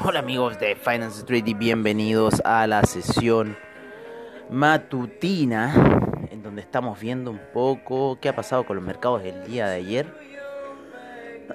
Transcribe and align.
Hola 0.00 0.20
amigos 0.20 0.60
de 0.60 0.76
Finance 0.76 1.18
Street 1.18 1.44
y 1.46 1.54
bienvenidos 1.54 2.40
a 2.44 2.68
la 2.68 2.84
sesión 2.84 3.56
matutina 4.48 5.74
en 6.30 6.40
donde 6.40 6.62
estamos 6.62 7.00
viendo 7.00 7.32
un 7.32 7.40
poco 7.52 8.16
qué 8.20 8.28
ha 8.28 8.36
pasado 8.36 8.64
con 8.64 8.76
los 8.76 8.84
mercados 8.84 9.24
el 9.24 9.44
día 9.44 9.66
de 9.66 9.76
ayer 9.76 10.14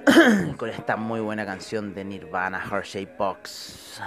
con 0.58 0.68
esta 0.68 0.96
muy 0.96 1.20
buena 1.20 1.46
canción 1.46 1.94
de 1.94 2.04
Nirvana, 2.04 2.60
Heart 2.60 3.16
Box. 3.16 4.02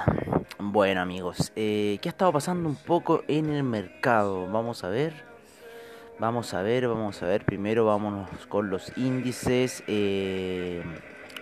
Bueno 0.60 1.02
amigos, 1.02 1.52
eh, 1.56 1.98
¿qué 2.00 2.10
ha 2.10 2.12
estado 2.12 2.32
pasando 2.32 2.70
un 2.70 2.76
poco 2.76 3.24
en 3.28 3.50
el 3.50 3.64
mercado? 3.64 4.48
Vamos 4.52 4.84
a 4.84 4.90
ver. 4.90 5.14
Vamos 6.20 6.54
a 6.54 6.62
ver, 6.62 6.88
vamos 6.88 7.24
a 7.24 7.26
ver. 7.26 7.44
Primero 7.44 7.86
vámonos 7.86 8.30
con 8.48 8.70
los 8.70 8.96
índices 8.98 9.84
eh, 9.88 10.84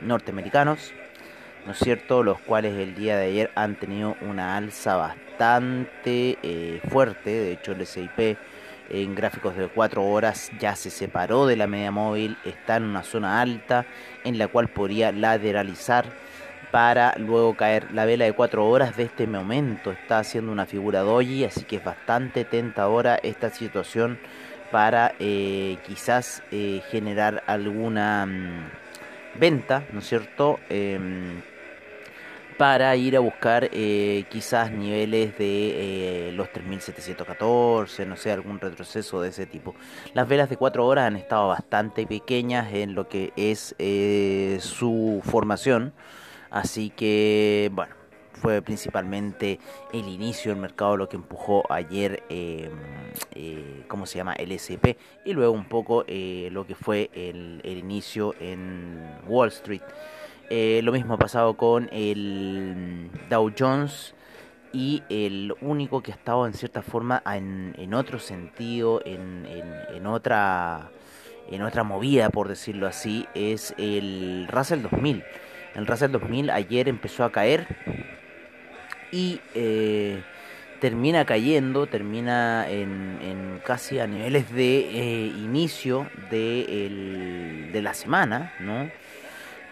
norteamericanos. 0.02 0.94
¿No 1.66 1.72
es 1.72 1.80
cierto? 1.80 2.24
Los 2.24 2.40
cuales 2.40 2.76
el 2.76 2.96
día 2.96 3.18
de 3.18 3.26
ayer 3.28 3.52
han 3.56 3.76
tenido 3.76 4.16
una 4.22 4.58
alza 4.58 4.96
bastante 4.96 6.38
eh, 6.44 6.82
fuerte. 6.90 7.30
De 7.30 7.52
hecho, 7.54 7.72
el 7.72 7.86
SIP 7.86 8.38
en 8.90 9.16
gráficos 9.16 9.56
de 9.56 9.68
4 9.68 10.04
horas 10.04 10.52
ya 10.60 10.76
se 10.76 10.90
separó 10.90 11.48
de 11.48 11.56
la 11.56 11.68
media 11.68 11.92
móvil, 11.92 12.38
está 12.46 12.78
en 12.78 12.84
una 12.84 13.04
zona 13.04 13.42
alta 13.42 13.86
en 14.24 14.38
la 14.38 14.48
cual 14.48 14.68
podría 14.68 15.12
lateralizar 15.12 16.06
para 16.72 17.16
luego 17.18 17.56
caer. 17.56 17.92
La 17.94 18.06
vela 18.06 18.26
de 18.26 18.34
4 18.34 18.68
horas 18.68 18.96
de 18.96 19.04
este 19.04 19.28
momento 19.28 19.92
está 19.92 20.20
haciendo 20.20 20.52
una 20.52 20.66
figura 20.66 21.00
doji, 21.00 21.46
así 21.46 21.64
que 21.64 21.78
es 21.78 21.84
bastante 21.84 22.46
tentadora 22.46 23.16
esta 23.16 23.50
situación 23.50 24.20
para 24.72 25.14
eh, 25.20 25.78
quizás 25.86 26.44
eh, 26.52 26.82
generar 26.92 27.44
alguna 27.48 28.26
mm, 28.26 29.40
venta, 29.40 29.84
¿no 29.94 30.00
es 30.00 30.08
cierto? 30.08 30.60
Em, 30.70 31.42
para 32.58 32.96
ir 32.96 33.18
a 33.18 33.20
buscar 33.20 33.70
eh, 33.72 34.26
quizás 34.30 34.72
niveles 34.72 35.38
de 35.38 36.30
eh, 36.30 36.32
los 36.32 36.52
3714, 36.52 38.06
no 38.06 38.16
sé, 38.16 38.32
algún 38.32 38.60
retroceso 38.60 39.22
de 39.22 39.30
ese 39.30 39.46
tipo. 39.46 39.76
Las 40.14 40.28
velas 40.28 40.50
de 40.50 40.58
4 40.58 40.86
horas 40.86 41.08
han 41.08 41.18
estado 41.18 41.50
bastante 41.50 42.08
pequeñas 42.08 42.74
en 42.74 42.96
lo 42.96 43.10
que 43.10 43.34
es 43.36 43.76
eh, 43.78 44.60
su 44.62 45.22
formación, 45.26 45.94
así 46.50 46.92
que 46.92 47.70
bueno, 47.74 47.94
fue 48.34 48.62
principalmente 48.62 49.60
el 49.92 50.08
inicio 50.08 50.52
del 50.52 50.62
mercado 50.62 50.96
lo 50.96 51.10
que 51.10 51.18
empujó 51.18 51.64
ayer, 51.70 52.24
em, 52.30 52.72
¿cómo 53.88 54.06
se 54.06 54.18
llama? 54.18 54.34
El 54.34 54.52
SP 54.56 54.96
y 55.26 55.34
luego 55.34 55.54
un 55.54 55.68
poco 55.68 56.06
lo 56.08 56.68
que 56.68 56.76
fue 56.76 57.10
el, 57.14 57.60
el 57.64 57.78
inicio 57.78 58.34
en 58.40 59.02
Wall 59.28 59.50
Street. 59.50 59.82
Eh, 60.50 60.82
lo 60.84 60.92
mismo 60.92 61.16
ha 61.16 61.18
pasado 61.18 61.58
con 61.58 61.90
el 61.92 63.10
Dow 63.30 63.52
Jones 63.58 64.14
y 64.72 65.02
el 65.10 65.54
único 65.62 66.04
que 66.04 66.12
ha 66.12 66.16
estado 66.16 66.46
en 66.46 66.54
cierta 66.54 66.82
forma 66.82 67.24
en, 67.26 67.94
otro 67.94 68.20
sentido, 68.20 69.02
en, 69.06 69.48
en, 69.94 70.06
otra 70.06 70.92
en 71.50 71.62
otra 71.62 71.84
movida, 71.84 72.30
por 72.30 72.48
decirlo 72.48 72.88
así, 72.88 73.26
es 73.34 73.74
el 73.78 74.48
Russell 74.50 74.82
2000. 74.82 75.24
El 75.76 75.88
Russell 75.88 76.12
2000 76.12 76.50
ayer 76.50 76.90
empezó 76.90 77.24
a 77.24 77.32
caer 77.32 77.68
y 79.12 79.40
eh, 79.54 80.22
termina 80.80 81.26
cayendo, 81.26 81.88
termina 81.88 82.70
en, 82.70 83.62
casi 83.66 84.00
a 84.00 84.08
niveles 84.08 84.52
de 84.54 84.78
eh, 84.78 85.28
inicio 85.28 86.08
de, 86.30 87.70
de 87.72 87.82
la 87.82 87.94
semana, 87.94 88.54
¿no? 88.60 88.90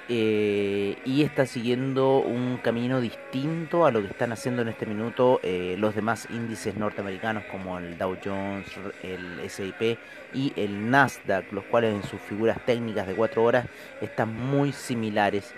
Eh, 0.09 0.97
y 1.05 1.23
está 1.23 1.45
siguiendo 1.45 2.17
un 2.17 2.57
camino 2.57 2.99
distinto 2.99 3.85
a 3.85 3.91
lo 3.91 4.01
que 4.01 4.07
están 4.07 4.33
haciendo 4.33 4.61
en 4.61 4.67
este 4.67 4.85
minuto 4.85 5.39
eh, 5.43 5.75
los 5.79 5.95
demás 5.95 6.27
índices 6.29 6.75
norteamericanos 6.75 7.45
como 7.45 7.77
el 7.77 7.97
Dow 7.97 8.17
Jones, 8.23 8.67
el 9.01 9.39
S&P 9.39 9.97
y 10.33 10.51
el 10.57 10.91
Nasdaq, 10.91 11.53
los 11.53 11.63
cuales 11.65 11.95
en 11.95 12.03
sus 12.03 12.19
figuras 12.19 12.57
técnicas 12.65 13.07
de 13.07 13.15
4 13.15 13.41
horas 13.41 13.65
están 14.01 14.35
muy 14.35 14.73
similares 14.73 15.53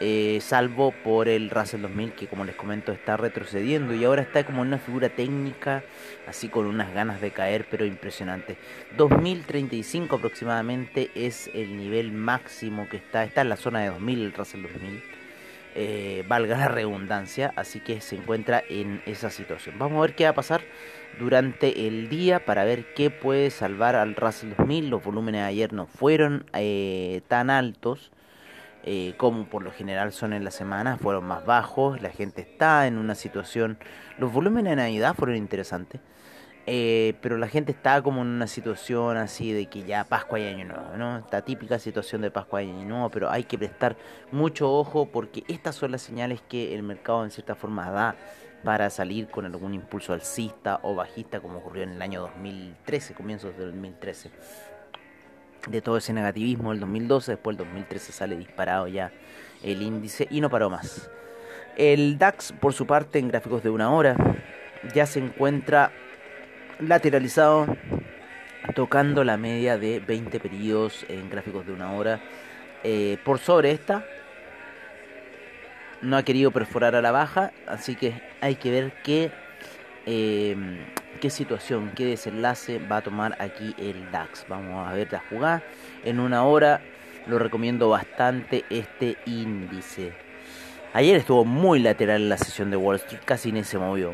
eh, 0.00 0.38
salvo 0.40 0.92
por 1.04 1.28
el 1.28 1.50
Russell 1.50 1.82
2000 1.82 2.12
que 2.12 2.26
como 2.26 2.44
les 2.44 2.56
comento 2.56 2.92
está 2.92 3.16
retrocediendo 3.16 3.94
y 3.94 4.04
ahora 4.04 4.22
está 4.22 4.44
como 4.44 4.62
en 4.62 4.68
una 4.68 4.78
figura 4.78 5.08
técnica 5.08 5.84
así 6.26 6.48
con 6.48 6.66
unas 6.66 6.92
ganas 6.92 7.20
de 7.20 7.30
caer 7.30 7.66
pero 7.70 7.84
impresionante. 7.84 8.56
2035 8.96 10.16
aproximadamente 10.16 11.10
es 11.14 11.48
el 11.54 11.76
nivel 11.76 12.12
máximo 12.12 12.88
que 12.88 12.96
está 12.96 13.24
está 13.24 13.42
en 13.42 13.48
la 13.48 13.56
zona 13.56 13.80
de 13.80 13.88
2000 13.88 14.22
el 14.22 14.32
Russell 14.32 14.62
2000 14.62 15.02
eh, 15.76 16.24
valga 16.28 16.56
la 16.56 16.68
redundancia 16.68 17.52
así 17.56 17.80
que 17.80 18.00
se 18.00 18.16
encuentra 18.16 18.62
en 18.68 19.02
esa 19.06 19.30
situación. 19.30 19.78
Vamos 19.78 19.98
a 19.98 20.02
ver 20.02 20.14
qué 20.14 20.24
va 20.24 20.30
a 20.30 20.34
pasar 20.34 20.62
durante 21.18 21.86
el 21.86 22.08
día 22.08 22.44
para 22.44 22.64
ver 22.64 22.94
qué 22.94 23.10
puede 23.10 23.50
salvar 23.50 23.96
al 23.96 24.16
Russell 24.16 24.50
2000 24.56 24.90
los 24.90 25.02
volúmenes 25.04 25.42
de 25.42 25.46
ayer 25.46 25.72
no 25.72 25.86
fueron 25.86 26.46
eh, 26.52 27.22
tan 27.28 27.50
altos 27.50 28.10
eh, 28.86 29.14
como 29.16 29.46
por 29.46 29.62
lo 29.62 29.72
general 29.72 30.12
son 30.12 30.34
en 30.34 30.44
la 30.44 30.50
semana, 30.50 30.98
fueron 30.98 31.24
más 31.24 31.46
bajos, 31.46 32.02
la 32.02 32.10
gente 32.10 32.42
está 32.42 32.86
en 32.86 32.98
una 32.98 33.14
situación, 33.14 33.78
los 34.18 34.30
volúmenes 34.30 34.72
de 34.72 34.76
Navidad 34.76 35.14
fueron 35.14 35.36
interesantes, 35.36 36.02
eh, 36.66 37.14
pero 37.22 37.38
la 37.38 37.48
gente 37.48 37.72
está 37.72 38.02
como 38.02 38.20
en 38.20 38.28
una 38.28 38.46
situación 38.46 39.16
así 39.16 39.52
de 39.52 39.66
que 39.66 39.84
ya 39.84 40.04
Pascua 40.04 40.38
y 40.38 40.46
Año 40.48 40.66
Nuevo, 40.66 40.98
¿no? 40.98 41.16
Esta 41.16 41.40
típica 41.42 41.78
situación 41.78 42.20
de 42.20 42.30
Pascua 42.30 42.62
y 42.62 42.68
Año 42.68 42.84
Nuevo, 42.84 43.08
pero 43.08 43.30
hay 43.30 43.44
que 43.44 43.56
prestar 43.56 43.96
mucho 44.30 44.70
ojo 44.70 45.06
porque 45.10 45.44
estas 45.48 45.76
son 45.76 45.90
las 45.90 46.02
señales 46.02 46.42
que 46.46 46.74
el 46.74 46.82
mercado 46.82 47.24
en 47.24 47.30
cierta 47.30 47.54
forma 47.54 47.90
da 47.90 48.16
para 48.64 48.90
salir 48.90 49.28
con 49.28 49.46
algún 49.46 49.72
impulso 49.72 50.12
alcista 50.12 50.80
o 50.82 50.94
bajista 50.94 51.40
como 51.40 51.58
ocurrió 51.58 51.84
en 51.84 51.90
el 51.90 52.02
año 52.02 52.20
2013, 52.20 53.14
comienzos 53.14 53.56
del 53.56 53.70
2013 53.70 54.30
de 55.68 55.80
todo 55.80 55.96
ese 55.96 56.12
negativismo 56.12 56.70
del 56.70 56.80
2012, 56.80 57.32
después 57.32 57.54
el 57.54 57.58
2013 57.58 58.12
sale 58.12 58.36
disparado 58.36 58.86
ya 58.88 59.12
el 59.62 59.82
índice 59.82 60.26
y 60.30 60.40
no 60.40 60.50
paró 60.50 60.70
más. 60.70 61.10
El 61.76 62.18
DAX, 62.18 62.52
por 62.52 62.72
su 62.72 62.86
parte, 62.86 63.18
en 63.18 63.28
gráficos 63.28 63.62
de 63.62 63.70
una 63.70 63.90
hora, 63.90 64.16
ya 64.94 65.06
se 65.06 65.18
encuentra 65.18 65.90
lateralizado, 66.78 67.66
tocando 68.74 69.24
la 69.24 69.36
media 69.36 69.78
de 69.78 70.00
20 70.00 70.38
periodos 70.40 71.04
en 71.08 71.28
gráficos 71.30 71.66
de 71.66 71.72
una 71.72 71.92
hora. 71.92 72.20
Eh, 72.84 73.18
por 73.24 73.38
sobre 73.38 73.72
esta, 73.72 74.04
no 76.02 76.16
ha 76.16 76.22
querido 76.22 76.50
perforar 76.50 76.94
a 76.94 77.02
la 77.02 77.10
baja, 77.10 77.52
así 77.66 77.96
que 77.96 78.20
hay 78.40 78.56
que 78.56 78.70
ver 78.70 78.92
qué 79.02 79.32
eh, 80.06 80.54
qué 81.20 81.30
situación, 81.30 81.92
qué 81.94 82.04
desenlace 82.04 82.78
va 82.78 82.98
a 82.98 83.02
tomar 83.02 83.36
aquí 83.40 83.74
el 83.78 84.10
DAX. 84.10 84.46
Vamos 84.48 84.88
a 84.88 84.92
ver 84.92 85.12
la 85.12 85.22
jugada. 85.28 85.62
En 86.04 86.20
una 86.20 86.44
hora 86.44 86.80
lo 87.26 87.38
recomiendo 87.38 87.88
bastante 87.88 88.64
este 88.70 89.16
índice. 89.26 90.12
Ayer 90.92 91.16
estuvo 91.16 91.44
muy 91.44 91.80
lateral 91.80 92.28
la 92.28 92.38
sesión 92.38 92.70
de 92.70 92.76
Wall 92.76 92.96
Street, 92.96 93.22
casi 93.24 93.50
ni 93.50 93.64
se 93.64 93.78
movió. 93.78 94.12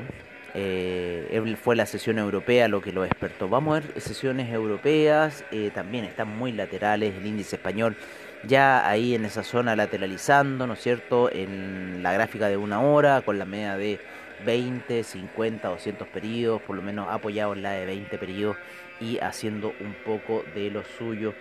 Eh, 0.55 1.57
fue 1.63 1.77
la 1.77 1.87
sesión 1.87 2.19
europea 2.19 2.69
lo 2.69 2.81
que 2.81 2.93
lo 2.93 3.03
despertó. 3.03 3.49
Vamos 3.49 3.77
a 3.77 3.81
ver 3.81 4.01
sesiones 4.01 4.53
europeas, 4.53 5.45
eh, 5.53 5.71
también 5.75 6.05
están 6.05 6.37
muy 6.37 6.53
laterales. 6.53 7.15
El 7.15 7.27
índice 7.27 7.57
español 7.57 7.97
ya 8.45 8.89
ahí 8.89 9.15
en 9.15 9.25
esa 9.25 9.43
zona 9.43 9.77
lateralizando, 9.77 10.67
¿no 10.67 10.73
es 10.73 10.81
cierto? 10.81 11.31
En 11.31 12.03
la 12.03 12.13
gráfica 12.13 12.49
de 12.49 12.57
una 12.57 12.81
hora, 12.81 13.21
con 13.23 13.39
la 13.39 13.45
media 13.45 13.77
de 13.77 14.01
20, 14.45 15.03
50, 15.03 15.69
200 15.69 16.09
periodos, 16.09 16.63
por 16.63 16.77
lo 16.77 16.83
menos 16.83 17.09
apoyado 17.11 17.53
en 17.53 17.63
la 17.63 17.73
de 17.73 17.87
20 17.87 18.19
periodos 18.19 18.57
y 19.01 19.19
haciendo 19.19 19.73
un 19.81 19.95
poco 20.05 20.45
de 20.55 20.71
lo 20.71 20.85
suyo. 20.85 21.35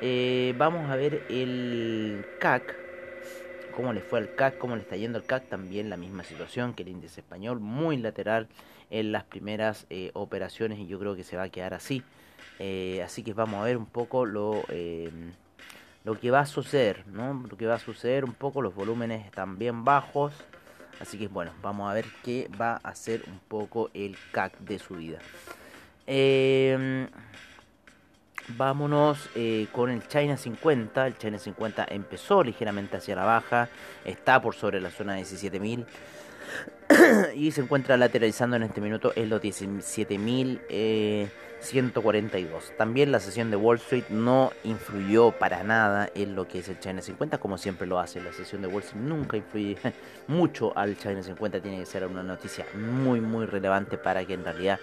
Eh, 0.00 0.54
vamos 0.56 0.90
a 0.90 0.96
ver 0.96 1.22
el 1.28 2.24
CAC, 2.40 2.74
cómo 3.74 3.92
le 3.92 4.00
fue 4.00 4.18
al 4.18 4.34
CAC, 4.34 4.58
cómo 4.58 4.74
le 4.74 4.82
está 4.82 4.96
yendo 4.96 5.18
al 5.18 5.24
CAC, 5.24 5.48
también 5.48 5.90
la 5.90 5.96
misma 5.96 6.24
situación 6.24 6.74
que 6.74 6.82
el 6.82 6.88
índice 6.88 7.20
español, 7.20 7.60
muy 7.60 7.96
lateral 7.96 8.48
en 8.90 9.12
las 9.12 9.24
primeras 9.24 9.86
eh, 9.90 10.10
operaciones 10.14 10.78
y 10.78 10.86
yo 10.86 10.98
creo 10.98 11.14
que 11.14 11.24
se 11.24 11.36
va 11.36 11.44
a 11.44 11.48
quedar 11.48 11.74
así. 11.74 12.02
Eh, 12.58 13.02
así 13.04 13.22
que 13.22 13.32
vamos 13.32 13.60
a 13.60 13.64
ver 13.64 13.76
un 13.76 13.86
poco 13.86 14.26
lo, 14.26 14.62
lo 16.04 16.20
que 16.20 16.30
va 16.30 16.40
a 16.40 16.46
suceder, 16.46 17.06
¿no? 17.06 17.46
Lo 17.48 17.56
que 17.56 17.66
va 17.66 17.74
a 17.74 17.78
suceder 17.78 18.24
un 18.24 18.34
poco, 18.34 18.60
los 18.60 18.74
volúmenes 18.74 19.24
están 19.24 19.58
bien 19.58 19.84
bajos. 19.84 20.32
Así 21.00 21.18
que 21.18 21.28
bueno, 21.28 21.52
vamos 21.62 21.90
a 21.90 21.94
ver 21.94 22.06
qué 22.22 22.48
va 22.60 22.80
a 22.82 22.88
hacer 22.88 23.24
un 23.26 23.38
poco 23.40 23.90
el 23.94 24.16
CAC 24.32 24.58
de 24.58 24.78
su 24.78 24.94
vida. 24.94 25.18
Em, 26.06 27.08
vámonos 28.48 29.30
eh, 29.34 29.66
con 29.72 29.90
el 29.90 30.06
China 30.08 30.36
50. 30.36 31.06
El 31.06 31.18
China 31.18 31.38
50 31.38 31.86
empezó 31.90 32.42
ligeramente 32.42 32.96
hacia 32.96 33.16
la 33.16 33.24
baja. 33.24 33.68
Está 34.04 34.40
por 34.40 34.54
sobre 34.54 34.80
la 34.80 34.90
zona 34.90 35.14
de 35.14 35.22
17.000. 35.22 35.86
y 37.34 37.50
se 37.52 37.62
encuentra 37.62 37.96
lateralizando 37.96 38.56
en 38.56 38.64
este 38.64 38.80
minuto 38.80 39.12
en 39.16 39.28
los 39.28 39.40
17.000. 39.40 41.30
142. 41.62 42.72
También 42.76 43.12
la 43.12 43.20
sesión 43.20 43.50
de 43.50 43.56
Wall 43.56 43.76
Street 43.76 44.04
no 44.10 44.52
influyó 44.64 45.32
para 45.32 45.62
nada 45.62 46.10
en 46.14 46.34
lo 46.34 46.46
que 46.48 46.58
es 46.58 46.68
el 46.68 46.78
China 46.78 47.00
50, 47.00 47.38
como 47.38 47.56
siempre 47.58 47.86
lo 47.86 47.98
hace. 47.98 48.20
La 48.20 48.32
sesión 48.32 48.62
de 48.62 48.68
Wall 48.68 48.82
Street 48.82 49.02
nunca 49.02 49.36
influye 49.36 49.78
mucho 50.26 50.76
al 50.76 50.96
China 50.98 51.22
50, 51.22 51.60
tiene 51.60 51.78
que 51.78 51.86
ser 51.86 52.06
una 52.06 52.22
noticia 52.22 52.66
muy, 52.74 53.20
muy 53.20 53.46
relevante 53.46 53.96
para 53.96 54.24
que 54.24 54.34
en 54.34 54.44
realidad 54.44 54.78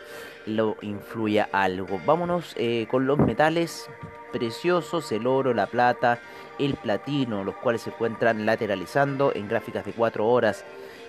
lo 0.45 0.77
influya 0.81 1.49
algo. 1.51 1.99
Vámonos 2.05 2.53
eh, 2.57 2.87
con 2.89 3.05
los 3.05 3.17
metales 3.17 3.89
preciosos, 4.31 5.11
el 5.11 5.27
oro, 5.27 5.53
la 5.53 5.67
plata, 5.67 6.19
el 6.59 6.75
platino, 6.75 7.43
los 7.43 7.55
cuales 7.55 7.81
se 7.81 7.89
encuentran 7.89 8.45
lateralizando 8.45 9.33
en 9.33 9.47
gráficas 9.47 9.85
de 9.85 9.91
4 9.91 10.25
horas 10.25 10.63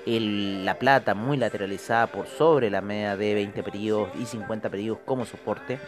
la 0.06 0.78
plata 0.78 1.14
muy 1.14 1.36
lateralizada 1.36 2.06
por 2.06 2.26
sobre 2.26 2.70
la 2.70 2.80
media 2.80 3.16
de 3.16 3.34
20 3.34 3.62
periodos 3.62 4.08
y 4.18 4.24
50 4.26 4.70
periodos 4.70 5.00
como 5.04 5.26
soporte. 5.26 5.78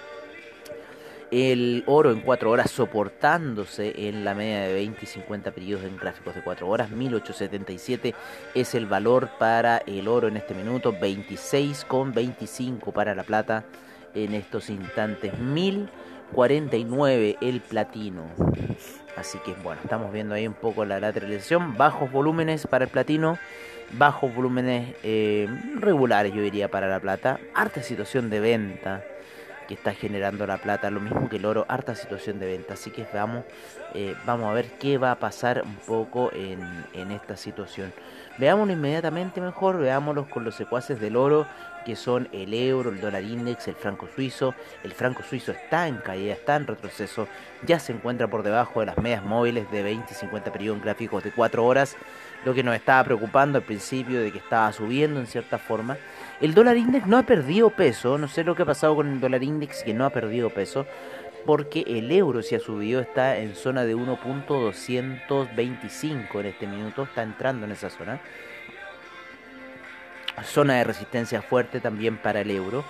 El 1.30 1.82
oro 1.86 2.10
en 2.10 2.20
4 2.20 2.50
horas 2.50 2.70
soportándose 2.70 4.08
en 4.08 4.22
la 4.22 4.34
media 4.34 4.60
de 4.60 4.74
20 4.74 5.00
y 5.02 5.06
50 5.06 5.50
periodos 5.52 5.86
en 5.86 5.96
gráficos 5.96 6.34
de 6.34 6.42
4 6.42 6.68
horas. 6.68 6.90
1877 6.90 8.14
es 8.54 8.74
el 8.74 8.84
valor 8.84 9.30
para 9.38 9.78
el 9.78 10.08
oro 10.08 10.28
en 10.28 10.36
este 10.36 10.52
minuto. 10.52 10.92
26,25 10.92 12.92
para 12.92 13.14
la 13.14 13.22
plata 13.22 13.64
en 14.14 14.34
estos 14.34 14.68
instantes. 14.68 15.38
1049 15.38 17.38
el 17.40 17.62
platino. 17.62 18.26
Así 19.16 19.38
que 19.38 19.54
bueno, 19.62 19.80
estamos 19.82 20.12
viendo 20.12 20.34
ahí 20.34 20.46
un 20.46 20.52
poco 20.52 20.84
la 20.84 21.00
lateralización. 21.00 21.78
Bajos 21.78 22.12
volúmenes 22.12 22.66
para 22.66 22.84
el 22.84 22.90
platino 22.90 23.38
bajos 23.92 24.34
volúmenes 24.34 24.94
eh, 25.02 25.48
regulares, 25.76 26.32
yo 26.32 26.42
diría, 26.42 26.70
para 26.70 26.88
la 26.88 27.00
plata. 27.00 27.38
Harta 27.54 27.82
situación 27.82 28.30
de 28.30 28.40
venta 28.40 29.02
que 29.68 29.74
está 29.74 29.94
generando 29.94 30.46
la 30.46 30.58
plata, 30.58 30.90
lo 30.90 31.00
mismo 31.00 31.28
que 31.28 31.36
el 31.36 31.44
oro, 31.44 31.66
harta 31.68 31.94
situación 31.94 32.38
de 32.38 32.46
venta. 32.46 32.74
Así 32.74 32.90
que 32.90 33.06
vamos, 33.12 33.44
eh, 33.94 34.14
vamos 34.26 34.50
a 34.50 34.52
ver 34.52 34.66
qué 34.78 34.98
va 34.98 35.12
a 35.12 35.16
pasar 35.16 35.62
un 35.64 35.76
poco 35.76 36.30
en, 36.32 36.60
en 36.94 37.10
esta 37.10 37.36
situación. 37.36 37.92
Veámoslo 38.38 38.72
inmediatamente 38.72 39.40
mejor, 39.40 39.78
veámoslo 39.78 40.28
con 40.28 40.44
los 40.44 40.54
secuaces 40.54 41.00
del 41.00 41.16
oro, 41.16 41.46
que 41.84 41.96
son 41.96 42.28
el 42.32 42.54
euro, 42.54 42.90
el 42.90 43.00
dólar 43.00 43.22
index, 43.22 43.68
el 43.68 43.74
franco 43.74 44.08
suizo. 44.14 44.54
El 44.82 44.92
franco 44.92 45.22
suizo 45.22 45.52
está 45.52 45.88
en 45.88 45.96
caída, 45.96 46.32
está 46.32 46.56
en 46.56 46.66
retroceso, 46.66 47.28
ya 47.66 47.78
se 47.78 47.92
encuentra 47.92 48.28
por 48.28 48.42
debajo 48.42 48.80
de 48.80 48.86
las 48.86 48.98
medias 48.98 49.24
móviles 49.24 49.70
de 49.70 49.82
20 49.82 50.06
y 50.10 50.14
50 50.14 50.52
periodos 50.52 50.82
gráficos 50.82 51.24
de 51.24 51.32
4 51.32 51.64
horas 51.64 51.96
lo 52.44 52.54
que 52.54 52.62
nos 52.62 52.74
estaba 52.74 53.04
preocupando 53.04 53.58
al 53.58 53.64
principio 53.64 54.20
de 54.20 54.32
que 54.32 54.38
estaba 54.38 54.72
subiendo 54.72 55.20
en 55.20 55.26
cierta 55.26 55.58
forma. 55.58 55.98
El 56.40 56.54
dólar 56.54 56.76
index 56.76 57.06
no 57.06 57.18
ha 57.18 57.22
perdido 57.22 57.70
peso, 57.70 58.18
no 58.18 58.28
sé 58.28 58.44
lo 58.44 58.54
que 58.54 58.62
ha 58.62 58.66
pasado 58.66 58.96
con 58.96 59.08
el 59.08 59.20
dólar 59.20 59.42
index 59.42 59.82
que 59.82 59.94
no 59.94 60.04
ha 60.04 60.10
perdido 60.10 60.50
peso, 60.50 60.86
porque 61.46 61.84
el 61.86 62.10
euro 62.10 62.42
si 62.42 62.54
ha 62.54 62.60
subido, 62.60 63.00
está 63.00 63.38
en 63.38 63.54
zona 63.54 63.84
de 63.84 63.96
1.225 63.96 66.40
en 66.40 66.46
este 66.46 66.66
minuto, 66.66 67.04
está 67.04 67.22
entrando 67.22 67.64
en 67.66 67.72
esa 67.72 67.90
zona. 67.90 68.20
Zona 70.44 70.74
de 70.74 70.84
resistencia 70.84 71.42
fuerte 71.42 71.80
también 71.80 72.16
para 72.16 72.40
el 72.40 72.50
euro. 72.50 72.84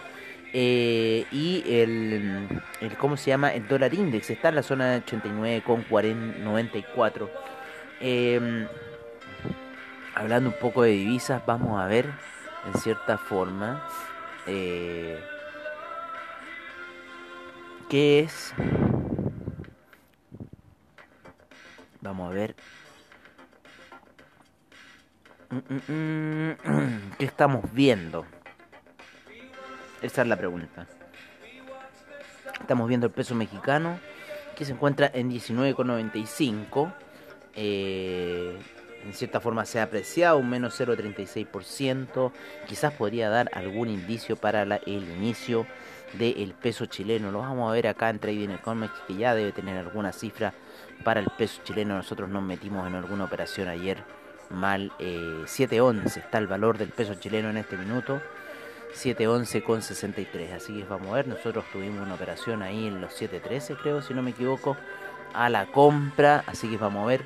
Eh, 0.55 1.27
y 1.33 1.65
el, 1.67 2.47
el, 2.81 2.97
¿cómo 2.99 3.17
se 3.17 3.31
llama? 3.31 3.55
El 3.55 3.67
dólar 3.69 3.95
index 3.95 4.29
está 4.31 4.51
en 4.51 4.57
la 4.57 4.63
zona 4.63 4.93
de 4.93 5.03
89,94. 5.05 7.31
Eh, 8.01 8.69
hablando 10.15 10.51
un 10.51 10.57
poco 10.57 10.83
de 10.83 10.91
divisas, 10.91 11.43
vamos 11.47 11.81
a 11.81 11.87
ver 11.87 12.11
en 12.67 12.75
cierta 12.81 13.19
forma 13.19 13.87
eh, 14.47 15.19
qué 17.89 18.21
es. 18.21 18.55
Vamos 22.01 22.31
a 22.31 22.35
ver. 22.35 22.55
Mm, 25.53 25.59
mm, 25.59 26.57
mm, 26.65 27.11
¿Qué 27.19 27.27
estamos 27.27 27.71
viendo? 27.75 28.25
Esa 30.01 30.23
es 30.23 30.29
la 30.29 30.37
pregunta. 30.39 30.87
Estamos 32.59 32.89
viendo 32.89 33.07
el 33.07 33.13
peso 33.13 33.35
mexicano 33.35 33.99
que 34.57 34.65
se 34.65 34.73
encuentra 34.73 35.11
en 35.13 35.31
19,95. 35.31 36.95
Eh, 37.55 38.59
en 39.05 39.13
cierta 39.13 39.41
forma 39.41 39.67
se 39.67 39.79
ha 39.79 39.83
apreciado 39.83 40.39
un 40.39 40.49
menos 40.49 40.81
0,36%. 40.81 42.33
Quizás 42.67 42.95
podría 42.95 43.29
dar 43.29 43.51
algún 43.53 43.91
indicio 43.91 44.37
para 44.37 44.63
el 44.63 45.03
inicio 45.03 45.67
del 46.15 46.55
peso 46.55 46.87
chileno. 46.87 47.31
Lo 47.31 47.41
vamos 47.41 47.71
a 47.71 47.75
ver 47.75 47.89
acá 47.89 48.09
en 48.09 48.21
Trading 48.21 48.51
Economics 48.51 49.03
que 49.07 49.17
ya 49.17 49.35
debe 49.35 49.53
tener 49.53 49.77
alguna 49.77 50.13
cifra 50.13 50.55
para 51.05 51.21
el 51.21 51.27
peso 51.37 51.61
chileno. 51.63 51.95
Nosotros 51.95 52.31
nos 52.31 52.43
metimos 52.43 52.87
en 52.87 52.95
alguna 52.95 53.25
operación 53.25 53.69
ayer 53.69 54.03
mal. 54.53 54.93
Eh, 54.99 55.45
7.11 55.45 56.17
está 56.19 56.39
el 56.39 56.47
valor 56.47 56.79
del 56.79 56.91
peso 56.91 57.15
chileno 57.15 57.51
en 57.51 57.57
este 57.57 57.77
minuto. 57.77 58.21
7.11 58.95 59.63
con 59.63 59.83
63. 59.83 60.53
Así 60.53 60.79
que 60.79 60.85
vamos 60.85 61.09
a 61.09 61.15
ver. 61.15 61.29
Nosotros 61.29 61.65
tuvimos 61.73 62.05
una 62.05 62.15
operación 62.15 62.63
ahí 62.63 62.87
en 62.87 63.01
los 63.01 63.21
7.13 63.21 63.77
creo, 63.81 64.03
si 64.03 64.15
no 64.15 64.23
me 64.23 64.31
equivoco, 64.31 64.77
a 65.35 65.49
la 65.49 65.67
compra. 65.67 66.45
Así 66.47 66.69
que 66.69 66.77
vamos 66.77 67.05
a 67.05 67.07
ver 67.07 67.25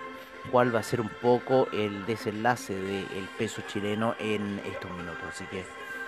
cuál 0.51 0.75
va 0.75 0.81
a 0.81 0.83
ser 0.83 1.01
un 1.01 1.09
poco 1.09 1.69
el 1.73 2.07
desenlace 2.07 2.75
del 2.75 3.29
peso 3.39 3.63
chileno 3.67 4.15
en 4.19 4.61
estos 4.65 4.91
minutos. 4.93 5.25
Así 5.29 5.45
que 5.47 5.65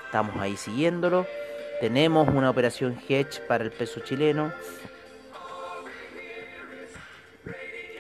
estamos 0.07 0.37
ahí 0.37 0.57
siguiéndolo. 0.57 1.27
Tenemos 1.81 2.29
una 2.29 2.51
operación 2.51 2.99
hedge 3.09 3.41
para 3.47 3.65
el 3.65 3.71
peso 3.71 4.01
chileno. 4.01 4.53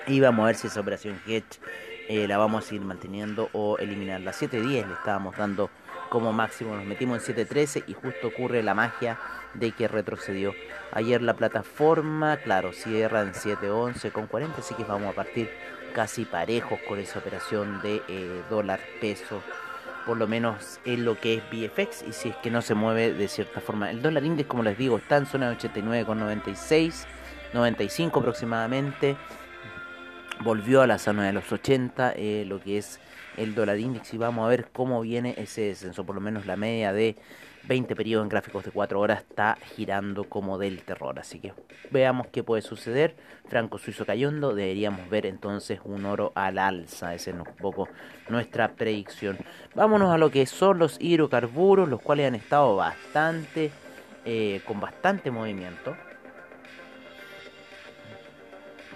Y 0.06 0.20
vamos 0.20 0.44
a 0.44 0.46
ver 0.46 0.56
si 0.56 0.68
esa 0.68 0.80
operación 0.80 1.20
hedge 1.26 1.60
eh, 2.08 2.26
la 2.26 2.38
vamos 2.38 2.64
a 2.64 2.68
seguir 2.68 2.82
manteniendo 2.82 3.50
o 3.52 3.78
eliminar. 3.78 4.20
La 4.20 4.32
7.10 4.32 4.86
le 4.86 4.94
estábamos 4.94 5.36
dando 5.36 5.70
como 6.08 6.32
máximo. 6.32 6.74
Nos 6.74 6.84
metimos 6.84 7.28
en 7.28 7.36
7.13 7.36 7.84
y 7.86 7.94
justo 7.94 8.28
ocurre 8.28 8.62
la 8.62 8.74
magia 8.74 9.18
de 9.54 9.72
que 9.72 9.88
retrocedió. 9.88 10.54
Ayer 10.92 11.22
la 11.22 11.34
plataforma, 11.34 12.38
claro, 12.38 12.72
cierra 12.72 13.22
en 13.22 13.32
7.11 13.32 14.12
con 14.12 14.26
40, 14.26 14.60
así 14.60 14.74
que 14.74 14.84
vamos 14.84 15.12
a 15.12 15.14
partir 15.14 15.50
casi 15.94 16.24
parejos 16.24 16.78
con 16.86 16.98
esa 16.98 17.18
operación 17.18 17.80
de 17.82 18.02
eh, 18.08 18.42
dólar 18.50 18.80
peso 19.00 19.42
por 20.08 20.16
lo 20.16 20.26
menos 20.26 20.80
en 20.86 21.04
lo 21.04 21.20
que 21.20 21.34
es 21.34 21.42
BFX 21.50 22.02
y 22.08 22.14
si 22.14 22.30
es 22.30 22.36
que 22.36 22.50
no 22.50 22.62
se 22.62 22.74
mueve 22.74 23.12
de 23.12 23.28
cierta 23.28 23.60
forma. 23.60 23.90
El 23.90 24.00
dólar 24.00 24.24
índice, 24.24 24.48
como 24.48 24.62
les 24.62 24.78
digo, 24.78 24.96
está 24.96 25.18
en 25.18 25.26
zona 25.26 25.50
de 25.50 25.58
89,96, 25.58 27.04
95 27.52 28.18
aproximadamente. 28.18 29.18
Volvió 30.44 30.82
a 30.82 30.86
la 30.86 30.98
zona 30.98 31.26
de 31.26 31.32
los 31.32 31.50
80, 31.50 32.12
eh, 32.16 32.44
lo 32.46 32.60
que 32.60 32.78
es 32.78 33.00
el 33.36 33.54
dólar 33.54 33.78
índice, 33.78 34.16
y 34.16 34.18
vamos 34.18 34.46
a 34.46 34.48
ver 34.48 34.68
cómo 34.72 35.00
viene 35.00 35.34
ese 35.36 35.62
descenso. 35.62 36.04
Por 36.04 36.14
lo 36.14 36.20
menos 36.20 36.46
la 36.46 36.56
media 36.56 36.92
de 36.92 37.16
20 37.64 37.96
periodos 37.96 38.24
en 38.24 38.28
gráficos 38.28 38.64
de 38.64 38.70
4 38.70 38.98
horas 38.98 39.20
está 39.20 39.58
girando 39.76 40.24
como 40.24 40.58
del 40.58 40.82
terror. 40.82 41.18
Así 41.18 41.38
que 41.40 41.52
veamos 41.90 42.28
qué 42.28 42.42
puede 42.42 42.62
suceder. 42.62 43.16
Franco 43.48 43.78
Suizo 43.78 44.06
cayendo, 44.06 44.54
deberíamos 44.54 45.08
ver 45.10 45.26
entonces 45.26 45.80
un 45.84 46.06
oro 46.06 46.32
al 46.34 46.58
alza. 46.58 47.14
Esa 47.14 47.30
es 47.30 47.36
un 47.36 47.44
poco 47.44 47.88
nuestra 48.28 48.68
predicción. 48.68 49.38
Vámonos 49.74 50.12
a 50.12 50.18
lo 50.18 50.30
que 50.30 50.46
son 50.46 50.78
los 50.78 50.98
hidrocarburos, 51.00 51.88
los 51.88 52.00
cuales 52.00 52.28
han 52.28 52.36
estado 52.36 52.76
bastante, 52.76 53.70
eh, 54.24 54.60
con 54.64 54.80
bastante 54.80 55.30
movimiento. 55.30 55.96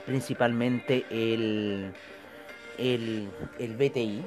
Principalmente 0.06 1.04
el, 1.10 1.92
el, 2.78 3.28
el 3.58 3.76
BTI. 3.76 4.24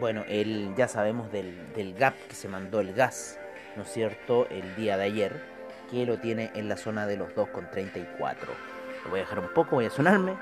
Bueno, 0.00 0.24
el, 0.28 0.74
ya 0.76 0.88
sabemos 0.88 1.30
del, 1.30 1.72
del 1.74 1.94
gap 1.94 2.14
que 2.28 2.34
se 2.34 2.48
mandó 2.48 2.80
el 2.80 2.94
gas 2.94 3.38
¿no 3.76 3.82
es 3.82 3.92
cierto?, 3.92 4.46
el 4.50 4.74
día 4.76 4.96
de 4.96 5.04
ayer, 5.04 5.40
que 5.90 6.06
lo 6.06 6.18
tiene 6.18 6.50
en 6.54 6.68
la 6.68 6.76
zona 6.76 7.06
de 7.06 7.16
los 7.16 7.30
2,34. 7.34 8.36
Lo 9.04 9.10
voy 9.10 9.20
a 9.20 9.22
dejar 9.22 9.38
un 9.40 9.48
poco, 9.48 9.76
voy 9.76 9.86
a 9.86 9.90
sonarme. 9.90 10.36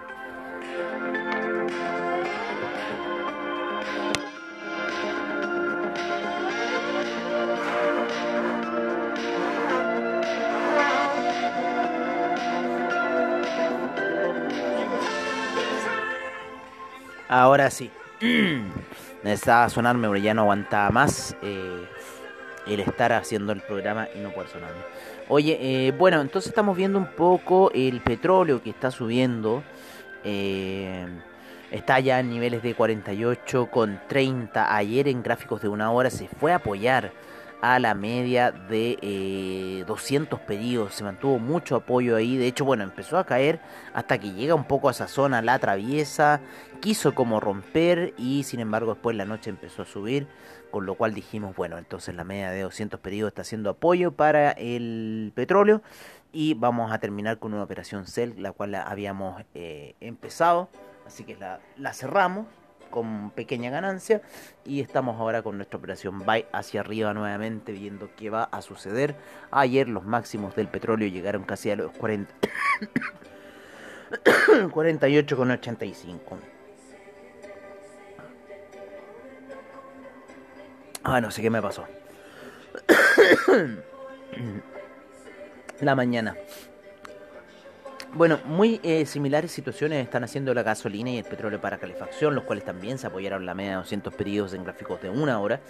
Ahora 17.30 17.70
sí. 17.70 17.88
Necesitaba 19.22 19.68
sonarme, 19.68 20.08
pero 20.08 20.18
ya 20.18 20.34
no 20.34 20.42
aguantaba 20.42 20.90
más. 20.90 21.36
Eh, 21.42 21.84
el 22.66 22.80
estar 22.80 23.12
haciendo 23.12 23.52
el 23.52 23.60
programa 23.60 24.08
y 24.16 24.18
no 24.18 24.32
poder 24.32 24.48
sonarme. 24.48 24.80
Oye, 25.28 25.56
eh, 25.60 25.92
bueno, 25.92 26.20
entonces 26.20 26.48
estamos 26.48 26.76
viendo 26.76 26.98
un 26.98 27.06
poco 27.06 27.70
el 27.72 28.00
petróleo 28.00 28.60
que 28.60 28.70
está 28.70 28.90
subiendo. 28.90 29.62
Eh, 30.24 31.06
está 31.70 32.00
ya 32.00 32.18
en 32.18 32.30
niveles 32.30 32.64
de 32.64 32.74
48 32.74 33.66
con 33.70 34.00
30. 34.08 34.74
Ayer 34.74 35.06
en 35.06 35.22
gráficos 35.22 35.62
de 35.62 35.68
una 35.68 35.92
hora 35.92 36.10
se 36.10 36.26
fue 36.26 36.52
a 36.52 36.56
apoyar 36.56 37.12
a 37.62 37.78
la 37.78 37.94
media 37.94 38.52
de 38.52 39.84
200 39.86 40.38
eh, 40.38 40.42
pedidos. 40.46 40.94
Se 40.94 41.04
mantuvo 41.04 41.38
mucho 41.38 41.76
apoyo 41.76 42.16
ahí. 42.16 42.36
De 42.36 42.46
hecho, 42.46 42.64
bueno, 42.64 42.84
empezó 42.84 43.18
a 43.18 43.24
caer 43.24 43.60
hasta 43.94 44.18
que 44.18 44.32
llega 44.32 44.54
un 44.54 44.64
poco 44.64 44.88
a 44.88 44.92
esa 44.92 45.08
zona, 45.08 45.42
la 45.42 45.54
atraviesa, 45.54 46.40
quiso 46.80 47.14
como 47.14 47.40
romper 47.40 48.14
y 48.16 48.44
sin 48.44 48.60
embargo 48.60 48.94
después 48.94 49.16
la 49.16 49.24
noche 49.24 49.50
empezó 49.50 49.82
a 49.82 49.86
subir. 49.86 50.26
Con 50.70 50.86
lo 50.86 50.94
cual 50.94 51.14
dijimos, 51.14 51.56
bueno, 51.56 51.78
entonces 51.78 52.14
la 52.14 52.22
media 52.22 52.52
de 52.52 52.62
200 52.62 53.00
pedidos 53.00 53.28
está 53.28 53.42
haciendo 53.42 53.70
apoyo 53.70 54.12
para 54.12 54.52
el 54.52 55.32
petróleo. 55.34 55.82
Y 56.32 56.54
vamos 56.54 56.92
a 56.92 56.98
terminar 56.98 57.40
con 57.40 57.52
una 57.54 57.64
operación 57.64 58.06
CEL, 58.06 58.40
la 58.40 58.52
cual 58.52 58.76
habíamos 58.76 59.42
eh, 59.54 59.96
empezado. 60.00 60.68
Así 61.04 61.24
que 61.24 61.34
la, 61.34 61.58
la 61.76 61.92
cerramos 61.92 62.46
con 62.90 63.30
pequeña 63.30 63.70
ganancia 63.70 64.22
y 64.64 64.80
estamos 64.80 65.20
ahora 65.20 65.42
con 65.42 65.56
nuestra 65.56 65.78
operación 65.78 66.18
buy 66.20 66.46
hacia 66.52 66.80
arriba 66.80 67.14
nuevamente 67.14 67.72
viendo 67.72 68.10
qué 68.16 68.30
va 68.30 68.44
a 68.44 68.62
suceder. 68.62 69.16
Ayer 69.50 69.88
los 69.88 70.04
máximos 70.04 70.54
del 70.56 70.68
petróleo 70.68 71.08
llegaron 71.08 71.44
casi 71.44 71.70
a 71.70 71.76
los 71.76 71.92
40 71.92 72.32
48,85. 74.72 76.20
Ah, 81.02 81.18
no 81.18 81.30
sé 81.30 81.40
qué 81.40 81.48
me 81.48 81.62
pasó. 81.62 81.86
La 85.80 85.94
mañana. 85.94 86.36
Bueno, 88.12 88.40
muy 88.44 88.80
eh, 88.82 89.06
similares 89.06 89.52
situaciones 89.52 90.02
están 90.02 90.24
haciendo 90.24 90.52
la 90.52 90.64
gasolina 90.64 91.10
y 91.10 91.18
el 91.18 91.24
petróleo 91.24 91.60
para 91.60 91.78
calefacción, 91.78 92.34
los 92.34 92.42
cuales 92.42 92.64
también 92.64 92.98
se 92.98 93.06
apoyaron 93.06 93.46
la 93.46 93.54
media 93.54 93.70
de 93.70 93.76
200 93.76 94.12
periodos 94.14 94.52
en 94.52 94.64
gráficos 94.64 95.00
de 95.00 95.10
una 95.10 95.38
hora 95.38 95.60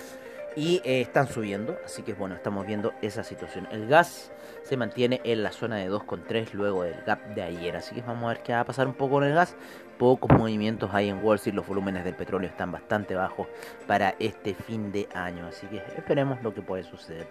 y 0.56 0.80
eh, 0.84 1.02
están 1.02 1.28
subiendo, 1.28 1.76
así 1.84 2.02
que 2.02 2.14
bueno, 2.14 2.34
estamos 2.34 2.66
viendo 2.66 2.94
esa 3.02 3.24
situación. 3.24 3.68
El 3.70 3.86
gas 3.86 4.32
se 4.62 4.78
mantiene 4.78 5.20
en 5.24 5.42
la 5.42 5.52
zona 5.52 5.76
de 5.76 5.90
2,3 5.90 6.54
luego 6.54 6.82
del 6.82 7.02
gap 7.02 7.22
de 7.34 7.42
ayer, 7.42 7.76
así 7.76 7.94
que 7.94 8.00
vamos 8.00 8.24
a 8.24 8.28
ver 8.28 8.42
qué 8.42 8.54
va 8.54 8.60
a 8.60 8.64
pasar 8.64 8.86
un 8.86 8.94
poco 8.94 9.16
con 9.16 9.24
el 9.24 9.34
gas. 9.34 9.54
Pocos 10.00 10.30
movimientos 10.30 10.88
hay 10.94 11.10
en 11.10 11.22
Wall 11.22 11.36
Street, 11.36 11.54
los 11.54 11.66
volúmenes 11.66 12.04
del 12.04 12.14
petróleo 12.14 12.48
están 12.48 12.72
bastante 12.72 13.14
bajos 13.14 13.48
para 13.86 14.14
este 14.18 14.54
fin 14.54 14.90
de 14.92 15.06
año, 15.12 15.46
así 15.46 15.66
que 15.66 15.76
esperemos 15.94 16.42
lo 16.42 16.54
que 16.54 16.62
puede 16.62 16.84
suceder. 16.84 17.26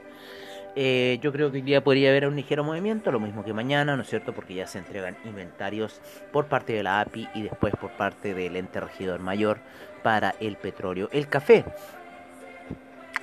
Eh, 0.75 1.17
yo 1.19 1.31
creo 1.31 1.49
que 1.49 1.57
hoy 1.57 1.61
día 1.63 1.83
podría 1.83 2.11
haber 2.11 2.27
un 2.27 2.35
ligero 2.35 2.63
movimiento, 2.63 3.11
lo 3.11 3.19
mismo 3.19 3.43
que 3.43 3.53
mañana, 3.53 3.95
¿no 3.95 4.03
es 4.03 4.07
cierto? 4.07 4.33
Porque 4.33 4.53
ya 4.53 4.67
se 4.67 4.77
entregan 4.77 5.17
inventarios 5.25 5.99
por 6.31 6.45
parte 6.45 6.73
de 6.73 6.83
la 6.83 7.01
API 7.01 7.27
y 7.33 7.41
después 7.41 7.73
por 7.75 7.89
parte 7.93 8.35
del 8.35 8.55
ente 8.55 8.79
regidor 8.79 9.19
mayor 9.19 9.57
para 10.03 10.35
el 10.39 10.55
petróleo. 10.55 11.09
El 11.11 11.27
café. 11.27 11.65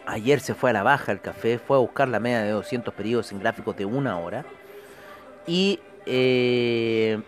Ayer 0.07 0.41
se 0.41 0.55
fue 0.55 0.71
a 0.71 0.73
la 0.73 0.83
baja 0.83 1.13
el 1.13 1.21
café, 1.21 1.61
fue 1.61 1.77
a 1.77 1.81
buscar 1.81 2.09
la 2.09 2.19
media 2.19 2.43
de 2.43 2.51
200 2.51 2.93
pedidos 2.93 3.31
en 3.31 3.39
gráficos 3.39 3.77
de 3.77 3.85
una 3.85 4.19
hora. 4.19 4.45
Y, 5.47 5.79
eh, 6.05 7.21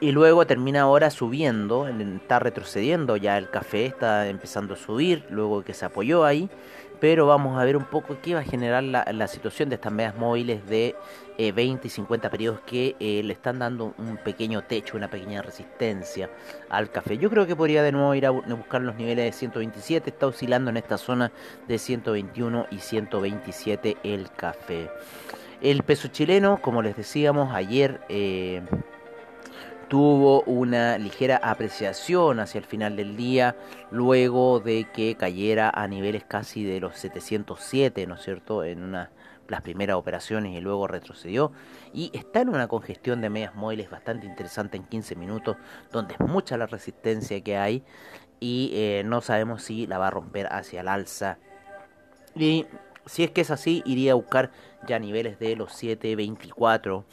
y 0.00 0.12
luego 0.12 0.46
termina 0.46 0.82
ahora 0.82 1.10
subiendo, 1.10 1.88
está 1.88 2.38
retrocediendo 2.38 3.16
ya 3.16 3.36
el 3.38 3.50
café, 3.50 3.86
está 3.86 4.28
empezando 4.28 4.74
a 4.74 4.76
subir, 4.76 5.24
luego 5.30 5.62
que 5.62 5.74
se 5.74 5.84
apoyó 5.84 6.24
ahí 6.24 6.48
pero 7.00 7.26
vamos 7.26 7.58
a 7.58 7.64
ver 7.64 7.76
un 7.76 7.84
poco 7.84 8.16
qué 8.22 8.34
va 8.34 8.40
a 8.40 8.44
generar 8.44 8.82
la, 8.82 9.26
situación 9.28 9.68
de 9.68 9.76
estas 9.76 9.92
medias 9.92 10.16
móviles 10.16 10.66
de 10.66 10.96
20 11.38 11.62
eh, 11.62 11.80
y 11.84 11.88
50 11.88 12.30
periodos 12.30 12.60
que 12.66 12.96
eh, 12.98 13.22
le 13.22 13.32
están 13.32 13.58
dando 13.58 13.94
un 13.98 14.16
pequeño 14.16 14.62
techo, 14.62 14.96
una 14.96 15.08
pequeña 15.08 15.42
resistencia 15.42 16.30
al 16.68 16.90
café. 16.90 17.18
Yo 17.18 17.30
creo 17.30 17.46
que 17.46 17.54
podría 17.54 17.82
de 17.82 17.92
nuevo 17.92 18.14
ir 18.14 18.26
a 18.26 18.30
buscar 18.30 18.80
los 18.82 18.96
niveles 18.96 19.24
de 19.26 19.32
127, 19.32 20.10
está 20.10 20.26
oscilando 20.26 20.70
en 20.70 20.76
esta 20.76 20.98
zona 20.98 21.30
de 21.66 21.78
121 21.78 22.66
y 22.70 22.78
127 22.78 23.98
el 24.02 24.30
café. 24.32 24.90
El 25.60 25.82
peso 25.82 26.08
chileno, 26.08 26.60
como 26.62 26.82
les 26.82 26.96
decíamos 26.96 27.52
ayer, 27.52 28.00
eh, 28.08 28.62
tuvo 29.88 30.42
una 30.42 30.98
ligera 30.98 31.40
apreciación 31.42 32.40
hacia 32.40 32.58
el 32.58 32.64
final 32.64 32.96
del 32.96 33.16
día, 33.16 33.56
luego 33.90 34.60
de 34.60 34.86
que 34.92 35.16
cayera 35.16 35.70
a 35.70 35.88
niveles 35.88 36.24
casi 36.24 36.64
de 36.64 36.80
los 36.80 36.96
707, 36.96 38.06
¿no 38.06 38.14
es 38.14 38.22
cierto?, 38.22 38.64
en 38.64 38.82
una, 38.82 39.10
las 39.48 39.62
primeras 39.62 39.96
operaciones 39.96 40.56
y 40.56 40.60
luego 40.60 40.86
retrocedió. 40.86 41.52
Y 41.92 42.10
está 42.12 42.40
en 42.40 42.50
una 42.50 42.68
congestión 42.68 43.20
de 43.20 43.30
medias 43.30 43.54
móviles 43.54 43.90
bastante 43.90 44.26
interesante 44.26 44.76
en 44.76 44.84
15 44.84 45.16
minutos, 45.16 45.56
donde 45.90 46.14
es 46.14 46.20
mucha 46.20 46.56
la 46.56 46.66
resistencia 46.66 47.40
que 47.40 47.56
hay 47.56 47.82
y 48.40 48.70
eh, 48.74 49.02
no 49.04 49.20
sabemos 49.20 49.62
si 49.62 49.86
la 49.86 49.98
va 49.98 50.08
a 50.08 50.10
romper 50.10 50.46
hacia 50.52 50.82
el 50.82 50.88
alza. 50.88 51.38
Y 52.34 52.66
si 53.06 53.24
es 53.24 53.30
que 53.30 53.40
es 53.40 53.50
así, 53.50 53.82
iría 53.84 54.12
a 54.12 54.16
buscar 54.16 54.50
ya 54.86 54.98
niveles 54.98 55.38
de 55.38 55.56
los 55.56 55.72
724 55.72 57.04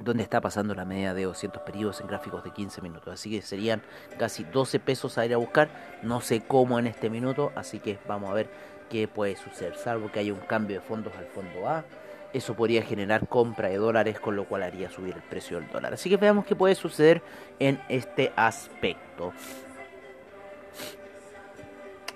donde 0.00 0.22
está 0.22 0.40
pasando 0.40 0.74
la 0.74 0.84
media 0.84 1.14
de 1.14 1.24
200 1.24 1.62
periodos 1.62 2.00
en 2.00 2.06
gráficos 2.06 2.44
de 2.44 2.50
15 2.50 2.80
minutos. 2.80 3.12
Así 3.12 3.30
que 3.30 3.42
serían 3.42 3.82
casi 4.18 4.44
12 4.44 4.80
pesos 4.80 5.18
a 5.18 5.26
ir 5.26 5.34
a 5.34 5.36
buscar. 5.36 5.70
No 6.02 6.20
sé 6.20 6.40
cómo 6.40 6.78
en 6.78 6.86
este 6.86 7.10
minuto, 7.10 7.52
así 7.54 7.78
que 7.78 7.98
vamos 8.06 8.30
a 8.30 8.34
ver 8.34 8.50
qué 8.90 9.08
puede 9.08 9.36
suceder. 9.36 9.76
Salvo 9.76 10.10
que 10.10 10.20
haya 10.20 10.32
un 10.32 10.40
cambio 10.40 10.80
de 10.80 10.86
fondos 10.86 11.12
al 11.16 11.26
fondo 11.26 11.68
A. 11.68 11.84
Eso 12.32 12.54
podría 12.54 12.82
generar 12.82 13.28
compra 13.28 13.68
de 13.68 13.76
dólares, 13.76 14.18
con 14.18 14.36
lo 14.36 14.46
cual 14.46 14.62
haría 14.62 14.90
subir 14.90 15.14
el 15.14 15.22
precio 15.22 15.60
del 15.60 15.68
dólar. 15.70 15.92
Así 15.92 16.08
que 16.08 16.16
veamos 16.16 16.46
qué 16.46 16.56
puede 16.56 16.74
suceder 16.74 17.22
en 17.58 17.78
este 17.88 18.32
aspecto. 18.36 19.32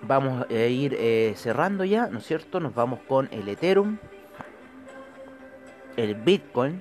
Vamos 0.00 0.46
a 0.48 0.54
ir 0.54 0.96
eh, 0.98 1.34
cerrando 1.36 1.84
ya, 1.84 2.06
¿no 2.06 2.18
es 2.18 2.26
cierto? 2.26 2.60
Nos 2.60 2.74
vamos 2.74 3.00
con 3.06 3.28
el 3.30 3.48
Ethereum, 3.48 3.98
el 5.96 6.14
Bitcoin 6.14 6.80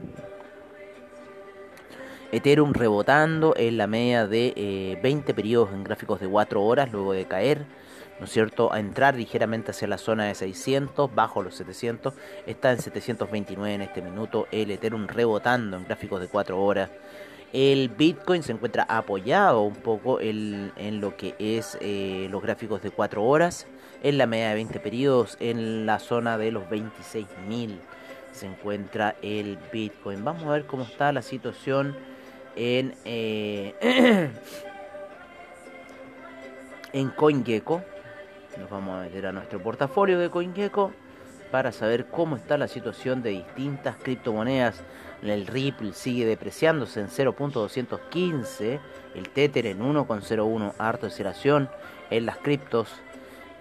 Ethereum 2.31 2.73
rebotando 2.73 3.53
en 3.57 3.77
la 3.77 3.87
media 3.87 4.27
de 4.27 4.97
20 5.01 5.31
eh, 5.31 5.35
periodos 5.35 5.71
en 5.73 5.83
gráficos 5.83 6.19
de 6.19 6.27
4 6.27 6.61
horas 6.61 6.91
luego 6.91 7.13
de 7.13 7.25
caer, 7.25 7.65
¿no 8.19 8.25
es 8.25 8.31
cierto? 8.31 8.73
A 8.73 8.79
entrar 8.79 9.15
ligeramente 9.15 9.71
hacia 9.71 9.87
la 9.87 9.97
zona 9.97 10.25
de 10.25 10.35
600, 10.35 11.13
bajo 11.13 11.43
los 11.43 11.55
700, 11.55 12.13
está 12.45 12.71
en 12.71 12.79
729 12.79 13.73
en 13.73 13.81
este 13.81 14.01
minuto, 14.01 14.47
el 14.51 14.71
Ethereum 14.71 15.07
rebotando 15.07 15.77
en 15.77 15.85
gráficos 15.85 16.19
de 16.21 16.27
4 16.27 16.61
horas. 16.61 16.89
El 17.53 17.89
Bitcoin 17.89 18.43
se 18.43 18.51
encuentra 18.51 18.83
apoyado 18.83 19.61
un 19.61 19.75
poco 19.75 20.19
en, 20.19 20.71
lo 20.99 21.15
que 21.15 21.35
es 21.39 21.77
eh, 21.79 22.27
los 22.29 22.41
gráficos 22.41 22.81
de 22.81 22.91
4 22.91 23.23
horas, 23.23 23.67
en 24.03 24.17
la 24.17 24.27
media 24.27 24.49
de 24.49 24.55
20 24.55 24.79
periodos, 24.81 25.37
en 25.39 25.85
la 25.85 25.99
zona 25.99 26.37
de 26.37 26.51
los 26.51 26.63
26.000 26.65 27.79
se 28.35 28.45
encuentra 28.45 29.15
el 29.21 29.57
Bitcoin. 29.71 30.23
Vamos 30.23 30.43
a 30.43 30.51
ver 30.51 30.65
cómo 30.65 30.83
está 30.83 31.11
la 31.11 31.21
situación 31.21 31.95
en, 32.55 32.93
eh, 33.05 33.73
en 36.93 37.09
CoinGecko. 37.09 37.81
Nos 38.59 38.69
vamos 38.69 38.95
a 38.97 39.03
meter 39.03 39.27
a 39.27 39.31
nuestro 39.31 39.61
portafolio 39.61 40.19
de 40.19 40.29
CoinGecko 40.29 40.91
para 41.49 41.71
saber 41.71 42.07
cómo 42.07 42.35
está 42.35 42.57
la 42.57 42.67
situación 42.67 43.23
de 43.23 43.31
distintas 43.31 43.95
criptomonedas. 43.97 44.83
El 45.21 45.47
Ripple 45.47 45.93
sigue 45.93 46.25
depreciándose 46.25 46.99
en 46.99 47.07
0.215, 47.07 48.79
el 49.15 49.29
Tether 49.29 49.65
en 49.65 49.79
1.01, 49.79 50.73
harto 50.77 51.07
aceleración 51.07 51.69
en 52.09 52.25
las 52.25 52.37
criptos. 52.37 52.89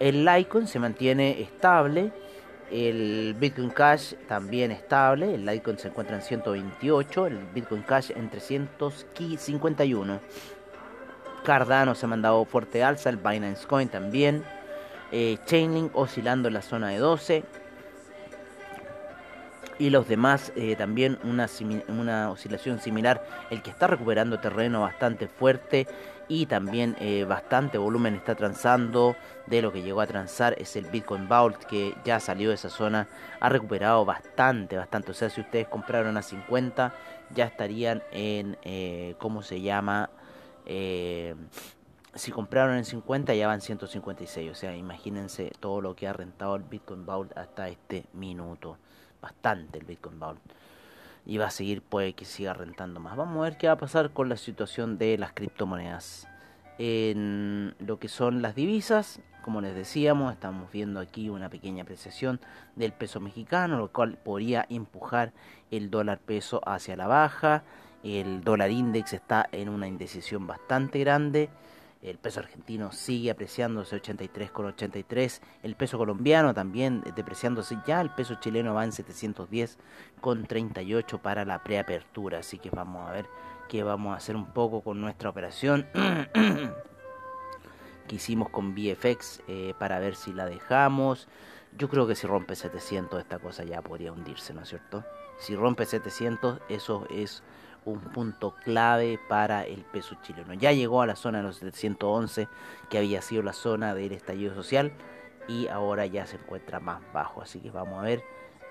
El 0.01 0.25
Litecoin 0.25 0.67
se 0.67 0.81
mantiene 0.81 1.41
estable 1.41 2.13
el 2.71 3.35
Bitcoin 3.39 3.71
Cash 3.71 4.15
también 4.29 4.71
estable, 4.71 5.35
el 5.35 5.45
Litecoin 5.45 5.79
se 5.79 5.89
encuentra 5.89 6.17
en 6.17 6.23
128, 6.23 7.27
el 7.27 7.39
Bitcoin 7.55 7.83
Cash 7.83 8.11
en 8.15 8.31
351. 8.31 10.21
Cardano 11.45 11.95
se 11.95 12.07
ha 12.07 12.09
mandado 12.09 12.45
fuerte 12.47 12.83
alza, 12.83 13.11
el 13.11 13.19
Binance 13.19 13.67
Coin 13.67 13.89
también. 13.89 14.45
Eh, 15.13 15.39
Chainlink 15.45 15.95
oscilando 15.95 16.49
en 16.49 16.55
la 16.55 16.63
zona 16.63 16.89
de 16.89 16.99
12. 16.99 17.45
Y 19.79 19.91
los 19.91 20.09
demás 20.09 20.53
eh, 20.57 20.75
también 20.77 21.19
una, 21.25 21.49
una 21.89 22.31
oscilación 22.31 22.81
similar. 22.81 23.25
El 23.51 23.63
que 23.63 23.71
está 23.71 23.87
recuperando 23.87 24.41
terreno 24.41 24.81
bastante 24.81 25.29
fuerte 25.29 25.87
y 26.29 26.47
también 26.47 26.97
eh, 27.01 27.25
bastante 27.25 27.79
volumen 27.79 28.15
está 28.15 28.35
transando. 28.35 29.17
De 29.47 29.61
lo 29.61 29.73
que 29.73 29.83
llegó 29.83 30.01
a 30.01 30.07
transar 30.07 30.55
es 30.59 30.75
el 30.77 30.87
Bitcoin 30.87 31.29
Vault 31.29 31.65
que 31.65 31.95
ya 32.05 32.21
salió 32.21 32.49
de 32.49 32.55
esa 32.55 32.71
zona. 32.71 33.09
Ha 33.41 33.49
recuperado 33.49 34.05
bastante 34.05 34.77
bastante. 34.77 35.11
O 35.11 35.15
sea 35.15 35.31
si 35.31 35.41
ustedes 35.41 35.69
compraron 35.69 36.17
a 36.17 36.23
50 36.23 36.95
ya 37.35 37.45
estarían 37.45 38.03
en 38.13 38.57
eh, 38.63 39.15
cómo 39.19 39.43
se 39.43 39.61
llama 39.61 40.11
eh, 40.67 41.35
si 42.15 42.31
compraron 42.31 42.77
en 42.77 42.85
50 42.85 43.35
ya 43.35 43.47
van 43.47 43.61
156 43.61 44.51
o 44.51 44.55
sea 44.55 44.77
imagínense 44.77 45.51
todo 45.59 45.81
lo 45.81 45.97
que 45.97 46.07
ha 46.07 46.13
rentado 46.13 46.55
el 46.57 46.63
Bitcoin 46.63 47.05
Vault 47.05 47.37
hasta 47.37 47.69
este 47.69 48.07
minuto. 48.13 48.79
Bastante 49.21 49.79
el 49.79 49.85
Bitcoin 49.85 50.19
Vault 50.19 50.41
y 51.27 51.39
va 51.39 51.47
a 51.47 51.51
seguir, 51.51 51.83
puede 51.83 52.13
que 52.13 52.25
siga 52.25 52.55
rentando 52.55 53.01
más. 53.01 53.17
Vamos 53.17 53.39
a 53.39 53.43
ver 53.43 53.57
qué 53.57 53.67
va 53.67 53.75
a 53.75 53.79
pasar 53.79 54.11
con 54.11 54.29
la 54.29 54.37
situación 54.37 54.99
de 54.99 55.17
las 55.19 55.33
criptomonedas. 55.33 56.29
en 56.79 57.75
lo 57.79 57.99
que 57.99 58.09
son 58.09 58.43
las 58.43 58.55
divisas. 58.55 59.21
Como 59.43 59.61
les 59.61 59.75
decíamos, 59.75 60.33
estamos 60.33 60.73
viendo 60.73 61.01
aquí 61.01 61.29
una 61.29 61.51
pequeña 61.51 61.83
apreciación 61.83 62.41
del 62.77 62.93
peso 62.93 63.21
mexicano, 63.21 63.79
lo 63.79 63.93
cual 63.93 64.17
podría 64.17 64.67
empujar 64.69 65.33
el 65.71 65.91
dólar 65.91 66.19
peso 66.19 66.61
hacia 66.67 66.97
la 66.97 67.07
baja. 67.07 67.63
El 68.03 68.43
dólar 68.43 68.71
index 68.71 69.13
está 69.13 69.49
en 69.53 69.69
una 69.69 69.87
indecisión 69.87 70.47
bastante 70.47 70.99
grande. 70.99 71.49
El 72.05 72.19
peso 72.19 72.39
argentino 72.41 72.93
sigue 72.93 73.31
apreciándose 73.31 73.97
83,83. 73.97 75.41
El 75.63 75.75
peso 75.75 75.97
colombiano 75.97 76.53
también 76.53 77.03
depreciándose 77.17 77.79
ya. 77.87 78.03
El 78.03 78.11
peso 78.11 78.35
chileno 78.35 78.75
va 78.75 78.85
en 78.85 78.91
710,38 78.91 81.19
para 81.21 81.47
la 81.47 81.65
preapertura. 81.65 82.41
Así 82.41 82.59
que 82.59 82.69
vamos 82.69 83.09
a 83.09 83.13
ver 83.13 83.27
qué 83.71 83.83
vamos 83.83 84.13
a 84.13 84.19
hacer 84.19 84.37
un 84.37 84.53
poco 84.53 84.83
con 84.83 85.01
nuestra 85.01 85.31
operación 85.31 85.87
que 88.07 88.17
hicimos 88.17 88.51
con 88.51 88.75
VFX 88.75 89.41
eh, 89.49 89.73
para 89.79 89.99
ver 89.99 90.15
si 90.15 90.35
la 90.35 90.45
dejamos. 90.45 91.27
Yo 91.79 91.89
creo 91.89 92.07
que 92.07 92.15
si 92.15 92.27
rompe 92.27 92.55
700 92.55 93.19
esta 93.19 93.39
cosa 93.39 93.65
ya 93.65 93.81
podría 93.81 94.13
hundirse, 94.13 94.53
¿no 94.53 94.61
es 94.61 94.69
cierto? 94.69 95.07
Si 95.39 95.57
rompe 95.57 95.87
700 95.87 96.61
eso 96.69 97.07
es 97.11 97.43
un 97.85 98.01
punto 98.01 98.55
clave 98.65 99.19
para 99.29 99.65
el 99.65 99.85
peso 99.85 100.17
chileno. 100.23 100.55
Ya 100.55 100.73
llegó 100.73 101.03
a 101.03 101.07
la 101.07 101.17
zona 101.17 101.39
de 101.39 101.45
los 101.45 101.57
711, 101.57 102.49
que 102.89 102.99
había 102.99 103.23
sido 103.23 103.43
la 103.43 103.53
zona 103.53 103.95
del 103.95 104.13
estallido 104.13 104.55
social, 104.55 104.93
y 105.49 105.69
ahora 105.69 106.07
ya 106.07 106.27
se 106.27 106.37
encuentra 106.37 106.81
más 106.81 107.01
bajo. 107.13 107.43
Así 107.43 107.61
que 107.61 107.71
vamos 107.71 107.99
a 107.99 108.03
ver 108.03 108.25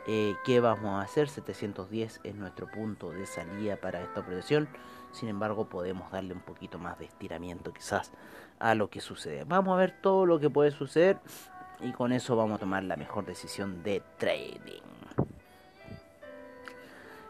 eh, 0.07 0.35
qué 0.43 0.59
vamos 0.59 0.99
a 0.99 1.01
hacer. 1.01 1.29
710 1.29 2.21
es 2.23 2.35
nuestro 2.35 2.67
punto 2.67 3.11
de 3.11 3.25
salida 3.25 3.77
para 3.77 4.01
esta 4.01 4.21
operación. 4.21 4.67
Sin 5.11 5.29
embargo, 5.29 5.69
podemos 5.69 6.11
darle 6.11 6.33
un 6.33 6.41
poquito 6.41 6.79
más 6.79 6.97
de 6.97 7.05
estiramiento 7.05 7.71
quizás 7.71 8.11
a 8.59 8.75
lo 8.75 8.89
que 8.89 8.99
sucede. 8.99 9.43
Vamos 9.45 9.73
a 9.73 9.77
ver 9.77 10.01
todo 10.01 10.25
lo 10.25 10.39
que 10.39 10.49
puede 10.49 10.71
suceder 10.71 11.19
y 11.79 11.91
con 11.91 12.11
eso 12.11 12.35
vamos 12.35 12.55
a 12.55 12.59
tomar 12.59 12.83
la 12.83 12.95
mejor 12.95 13.25
decisión 13.25 13.83
de 13.83 14.01
trading. 14.17 14.81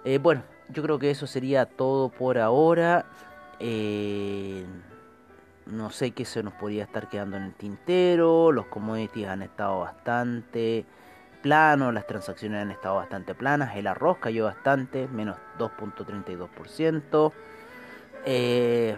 Eh, 0.06 0.18
bueno, 0.18 0.44
yo 0.70 0.84
creo 0.84 1.00
que 1.00 1.12
eso 1.12 1.28
sería 1.28 1.66
todo 1.66 2.10
por 2.10 2.38
ahora. 2.38 3.06
Eh, 3.60 4.66
no 5.66 5.90
sé 5.92 6.12
qué 6.12 6.26
se 6.26 6.44
nos 6.44 6.54
podría 6.54 6.84
estar 6.84 7.10
quedando 7.10 7.38
en 7.38 7.44
el 7.44 7.54
tintero. 7.54 8.52
Los 8.52 8.66
commodities 8.68 9.28
han 9.28 9.42
estado 9.42 9.80
bastante 9.80 10.86
planos, 11.42 11.94
las 11.94 12.08
transacciones 12.08 12.62
han 12.62 12.72
estado 12.72 12.96
bastante 12.96 13.36
planas. 13.36 13.76
El 13.76 13.88
arroz 13.88 14.18
cayó 14.18 14.46
bastante, 14.46 15.08
menos 15.08 15.38
2.32%. 15.60 17.32
Eh, 18.26 18.98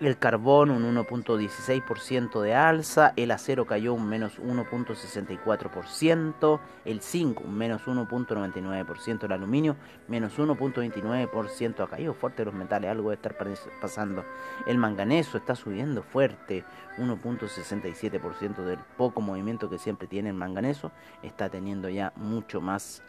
el 0.00 0.18
carbón 0.18 0.70
un 0.70 0.96
1.16% 0.96 2.40
de 2.40 2.54
alza, 2.54 3.12
el 3.16 3.30
acero 3.30 3.66
cayó 3.66 3.92
un 3.94 4.08
menos 4.08 4.40
1.64%, 4.40 6.60
el 6.84 7.00
zinc 7.00 7.40
un 7.40 7.54
menos 7.54 7.86
1.99%, 7.86 9.24
el 9.24 9.32
aluminio 9.32 9.76
menos 10.08 10.38
1.29%, 10.38 11.84
ha 11.84 11.88
caído 11.88 12.14
fuerte 12.14 12.44
los 12.44 12.54
metales, 12.54 12.90
algo 12.90 13.10
debe 13.10 13.22
estar 13.22 13.36
pasando. 13.80 14.24
El 14.66 14.78
manganeso 14.78 15.38
está 15.38 15.54
subiendo 15.54 16.02
fuerte, 16.02 16.64
1.67% 16.98 18.64
del 18.64 18.80
poco 18.96 19.20
movimiento 19.20 19.70
que 19.70 19.78
siempre 19.78 20.08
tiene 20.08 20.30
el 20.30 20.36
manganeso, 20.36 20.90
está 21.22 21.48
teniendo 21.48 21.88
ya 21.88 22.12
mucho 22.16 22.60
más 22.60 23.04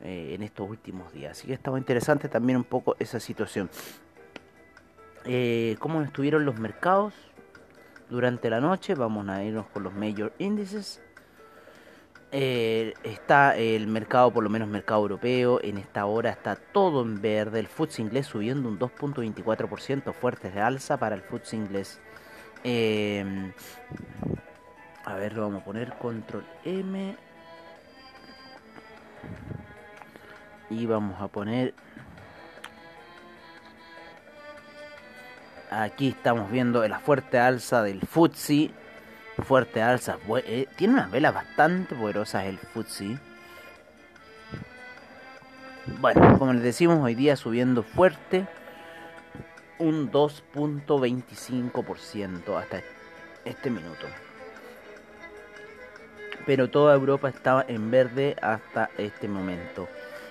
eh, 0.00 0.34
en 0.34 0.44
estos 0.44 0.70
últimos 0.70 1.12
días. 1.12 1.32
Así 1.32 1.48
que 1.48 1.54
estaba 1.54 1.76
interesante 1.76 2.28
también 2.28 2.58
un 2.58 2.64
poco 2.64 2.94
esa 3.00 3.18
situación 3.18 3.68
eh, 5.24 5.76
cómo 5.78 6.02
estuvieron 6.02 6.44
los 6.44 6.58
mercados 6.58 7.14
durante 8.10 8.50
la 8.50 8.60
noche. 8.60 8.94
Vamos 8.94 9.28
a 9.28 9.42
irnos 9.44 9.66
con 9.66 9.82
los 9.82 9.94
major 9.94 10.32
índices. 10.38 11.00
Eh, 12.30 12.92
está 13.04 13.56
el 13.56 13.86
mercado, 13.86 14.30
por 14.30 14.44
lo 14.44 14.50
menos 14.50 14.68
mercado 14.68 15.00
europeo, 15.00 15.60
en 15.62 15.78
esta 15.78 16.04
hora 16.04 16.30
está 16.30 16.56
todo 16.56 17.02
en 17.02 17.20
verde. 17.22 17.60
El 17.60 17.68
FTSE 17.68 18.02
inglés 18.02 18.26
subiendo 18.26 18.68
un 18.68 18.78
2.24%, 18.78 20.12
fuertes 20.12 20.54
de 20.54 20.60
alza 20.60 20.98
para 20.98 21.14
el 21.14 21.22
FTSE 21.22 21.56
inglés. 21.56 22.00
Eh, 22.64 23.52
a 25.04 25.14
ver, 25.14 25.32
lo 25.32 25.42
vamos 25.42 25.62
a 25.62 25.64
poner 25.64 25.94
control 25.94 26.44
M. 26.64 27.16
Y 30.70 30.84
vamos 30.84 31.18
a 31.22 31.28
poner 31.28 31.72
Aquí 35.70 36.08
estamos 36.08 36.50
viendo 36.50 36.86
la 36.88 36.98
fuerte 36.98 37.38
alza 37.38 37.82
del 37.82 38.00
Futsi. 38.00 38.70
Fuerte 39.44 39.82
alza. 39.82 40.16
Eh, 40.46 40.66
tiene 40.76 40.94
unas 40.94 41.10
velas 41.10 41.34
bastante 41.34 41.94
poderosas 41.94 42.46
el 42.46 42.56
Futsi. 42.56 43.18
Bueno, 46.00 46.38
como 46.38 46.54
les 46.54 46.62
decimos, 46.62 47.04
hoy 47.04 47.14
día 47.14 47.36
subiendo 47.36 47.82
fuerte. 47.82 48.46
Un 49.78 50.10
2.25% 50.10 52.58
hasta 52.58 52.80
este 53.44 53.68
minuto. 53.68 54.06
Pero 56.46 56.70
toda 56.70 56.94
Europa 56.94 57.28
estaba 57.28 57.62
en 57.68 57.90
verde 57.90 58.36
hasta 58.40 58.88
este 58.96 59.28
momento. 59.28 59.86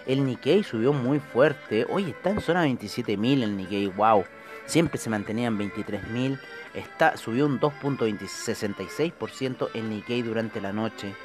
El 0.07 0.25
Nikkei 0.25 0.63
subió 0.63 0.93
muy 0.93 1.19
fuerte. 1.19 1.85
Hoy 1.89 2.09
está 2.09 2.31
en 2.31 2.41
zona 2.41 2.65
27.000 2.65 3.43
el 3.43 3.55
Nikkei. 3.55 3.85
Wow 3.87 4.25
siempre 4.67 4.99
se 4.99 5.09
mantenía 5.09 5.47
en 5.47 5.57
23.000, 5.57 6.39
está, 6.75 7.17
subió 7.17 7.47
un 7.47 7.59
2.66% 7.59 9.69
el 9.73 9.89
Nikkei 9.89 10.21
durante 10.21 10.61
la 10.61 10.71
noche. 10.71 11.15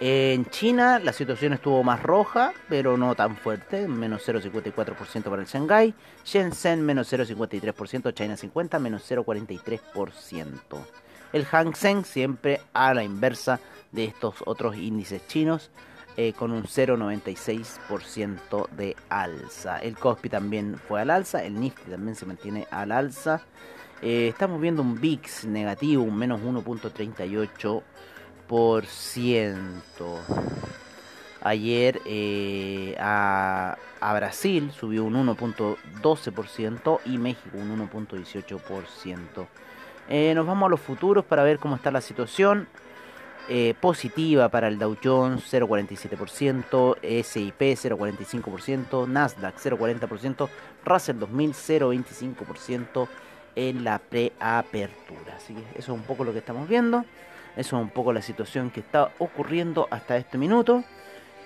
En 0.00 0.46
China 0.46 1.00
la 1.00 1.12
situación 1.12 1.52
estuvo 1.52 1.82
más 1.82 2.00
roja, 2.02 2.52
pero 2.68 2.96
no 2.96 3.16
tan 3.16 3.36
fuerte, 3.36 3.88
menos 3.88 4.26
0,54% 4.26 5.24
para 5.24 5.42
el 5.42 5.48
Shanghai, 5.48 5.92
Shenzhen 6.24 6.86
menos 6.86 7.12
0,53%, 7.12 8.14
China 8.14 8.36
50 8.36 8.78
menos 8.78 9.10
0,43%. 9.10 10.54
El 11.32 11.44
Hang 11.44 11.74
Seng 11.74 12.04
siempre 12.04 12.60
a 12.72 12.94
la 12.94 13.02
inversa 13.02 13.60
de 13.92 14.04
estos 14.04 14.36
otros 14.46 14.76
índices 14.76 15.26
chinos, 15.26 15.70
eh, 16.20 16.32
con 16.32 16.50
un 16.50 16.64
0,96% 16.64 18.68
de 18.70 18.96
alza. 19.08 19.78
El 19.78 19.96
Cospi 19.96 20.28
también 20.28 20.76
fue 20.88 21.00
al 21.00 21.10
alza, 21.10 21.44
el 21.44 21.60
Nifty 21.60 21.92
también 21.92 22.16
se 22.16 22.26
mantiene 22.26 22.66
al 22.72 22.90
alza. 22.90 23.42
Eh, 24.02 24.26
estamos 24.26 24.60
viendo 24.60 24.82
un 24.82 25.00
VIX 25.00 25.44
negativo, 25.44 26.02
un 26.02 26.18
menos 26.18 26.40
1.38%. 26.40 27.82
Ayer 31.40 32.00
eh, 32.04 32.96
a, 32.98 33.76
a, 34.00 34.14
Brasil 34.14 34.72
subió 34.72 35.04
un 35.04 35.24
1.12% 35.24 36.98
y 37.04 37.18
México 37.18 37.58
un 37.58 37.88
1.18%. 37.88 40.34
nos 40.34 40.46
vamos 40.48 40.66
a 40.66 40.70
los 40.70 40.80
futuros 40.80 41.24
para 41.24 41.44
ver 41.44 41.60
cómo 41.60 41.76
está 41.76 41.92
la 41.92 42.00
situación. 42.00 42.66
Eh, 43.50 43.74
positiva 43.80 44.50
para 44.50 44.68
el 44.68 44.78
Dow 44.78 44.94
Jones 45.02 45.42
0,47%, 45.50 46.96
SIP 47.24 47.60
0,45%, 47.60 49.08
Nasdaq 49.08 49.56
0,40%, 49.56 50.50
Russell 50.84 51.18
2000 51.18 51.54
0,25% 51.54 53.08
en 53.56 53.84
la 53.84 54.00
preapertura. 54.00 55.36
Así 55.36 55.54
que 55.54 55.62
eso 55.78 55.78
es 55.78 55.98
un 55.98 56.02
poco 56.02 56.24
lo 56.24 56.32
que 56.34 56.40
estamos 56.40 56.68
viendo, 56.68 57.06
eso 57.56 57.76
es 57.76 57.82
un 57.82 57.88
poco 57.88 58.12
la 58.12 58.20
situación 58.20 58.70
que 58.70 58.80
está 58.80 59.12
ocurriendo 59.18 59.88
hasta 59.90 60.18
este 60.18 60.36
minuto. 60.36 60.84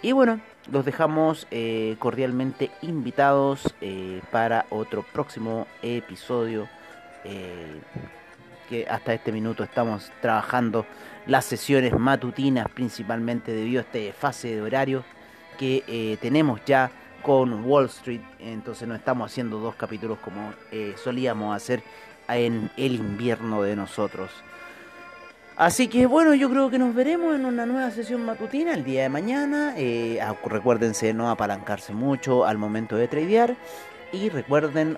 Y 0.03 0.11
bueno, 0.11 0.41
los 0.73 0.85
dejamos 0.85 1.47
eh, 1.53 1.95
cordialmente 2.01 2.73
invitados 2.83 3.73
eh, 3.81 4.21
para 4.33 4.67
otro 4.71 5.05
próximo 5.13 5.69
episodio 5.83 6.69
que 8.73 8.87
hasta 8.89 9.13
este 9.13 9.33
minuto 9.33 9.63
estamos 9.63 10.11
trabajando 10.23 10.87
las 11.27 11.45
sesiones 11.45 11.93
matutinas 11.93 12.71
principalmente 12.71 13.53
debido 13.53 13.81
a 13.81 13.83
este 13.83 14.15
fase 14.15 14.55
de 14.55 14.63
horario 14.63 15.05
que 15.59 15.85
eh, 15.87 16.17
tenemos 16.23 16.59
ya 16.65 16.91
con 17.21 17.67
Wall 17.67 17.85
Street. 17.85 18.23
Entonces 18.39 18.89
no 18.89 18.95
estamos 18.95 19.31
haciendo 19.31 19.59
dos 19.59 19.75
capítulos 19.75 20.19
como 20.21 20.55
eh, 20.71 20.95
solíamos 20.97 21.55
hacer 21.55 21.83
en 22.29 22.71
el 22.79 22.95
invierno 22.95 23.61
de 23.63 23.77
nosotros. 23.77 24.31
Así 25.59 25.89
que 25.89 26.07
bueno, 26.07 26.33
yo 26.33 26.49
creo 26.49 26.71
que 26.71 26.79
nos 26.79 26.95
veremos 26.95 27.37
en 27.37 27.45
una 27.45 27.67
nueva 27.67 27.91
sesión 27.91 28.25
matutina 28.25 28.73
el 28.73 28.85
día 28.85 29.03
de 29.03 29.11
mañana. 29.11 29.75
Eh, 29.77 30.19
recuérdense 30.47 31.13
no 31.13 31.31
apalancarse 31.31 31.93
mucho 31.93 32.47
al 32.47 32.57
momento 32.57 32.97
de 32.97 33.07
tradear. 33.07 33.55
Y 34.13 34.31
recuerden 34.31 34.97